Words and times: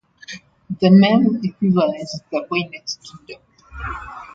The 0.79 0.89
male 0.89 1.39
equivalent 1.43 2.01
is 2.01 2.23
the 2.31 2.47
boy 2.49 2.67
next 2.71 3.03
door. 3.27 3.37